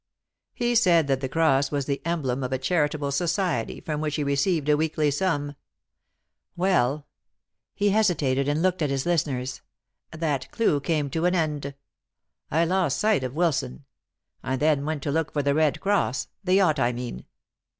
[0.55, 4.23] He said that the cross was the emblem of a charitable society from which he
[4.23, 5.55] received a weekly sum.
[6.55, 7.05] Well"
[7.75, 9.61] he hesitated and looked at his listeners
[10.09, 11.75] "that clue came to an end.
[12.49, 13.85] I lost sight of Wilson.
[14.41, 17.25] I then went to look for The Red Cross the yacht, I mean!"